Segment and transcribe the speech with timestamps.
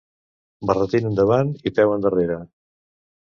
[0.69, 2.39] Barretina endavant i peu endarrere.